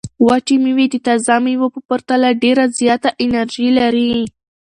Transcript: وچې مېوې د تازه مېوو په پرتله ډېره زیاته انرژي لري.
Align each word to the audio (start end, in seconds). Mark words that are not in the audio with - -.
وچې 0.27 0.55
مېوې 0.63 0.85
د 0.91 0.95
تازه 1.07 1.35
مېوو 1.43 1.73
په 1.75 1.79
پرتله 1.89 2.29
ډېره 2.43 2.65
زیاته 2.79 3.09
انرژي 3.23 3.67
لري. 3.79 4.13